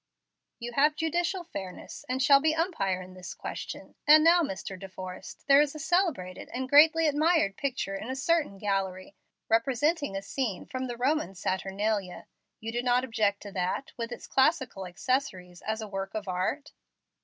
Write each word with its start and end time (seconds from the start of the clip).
"You 0.57 0.71
have 0.71 0.95
judicial 0.95 1.43
fairness 1.43 2.05
and 2.09 2.23
shall 2.23 2.39
be 2.39 2.55
umpire 2.55 3.03
in 3.03 3.13
this 3.13 3.35
question. 3.35 3.93
And 4.07 4.23
now, 4.23 4.41
Mr. 4.41 4.79
De 4.79 4.89
Forrest, 4.89 5.45
there 5.45 5.61
is 5.61 5.75
a 5.75 5.79
celebrated 5.79 6.49
and 6.51 6.67
greatly 6.67 7.05
admired 7.05 7.55
picture 7.55 7.93
in 7.93 8.09
a 8.09 8.15
certain 8.15 8.57
gallery, 8.57 9.15
representing 9.47 10.17
a 10.17 10.23
scene 10.23 10.65
from 10.65 10.87
the 10.87 10.97
Roman 10.97 11.35
Saturnalia. 11.35 12.25
You 12.59 12.71
do 12.71 12.81
not 12.81 13.03
object 13.03 13.43
to 13.43 13.51
that, 13.51 13.91
with 13.95 14.11
its 14.11 14.25
classic 14.25 14.71
accessories, 14.75 15.61
as 15.61 15.81
a 15.81 15.87
work 15.87 16.15
of 16.15 16.27
art?" 16.27 16.71